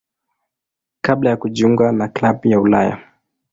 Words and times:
kabla 1.01 1.29
ya 1.29 1.37
kujiunga 1.37 1.91
na 1.91 2.07
klabu 2.07 2.47
ya 2.47 2.59
Ulaya. 2.61 3.07